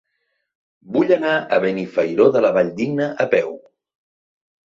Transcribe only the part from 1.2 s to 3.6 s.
a Benifairó de la Valldigna a peu.